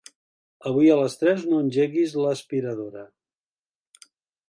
Avui 0.69 0.89
a 0.93 0.95
les 1.01 1.17
tres 1.19 1.45
no 1.51 1.61
engeguis 1.65 2.17
l'aspiradora. 2.25 3.09